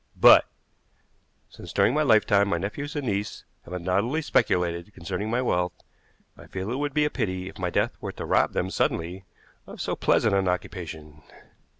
[0.19, 0.47] But,
[1.47, 5.73] since during my lifetime my nephews and niece have undoubtedly speculated concerning my wealth,
[6.35, 9.25] I feel it would be a pity if my death were to rob them suddenly
[9.67, 11.21] of so pleasant an occupation.